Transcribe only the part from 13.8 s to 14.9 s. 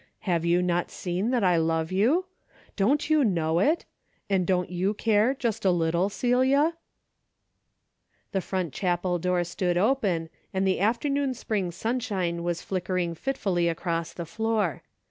across the floor.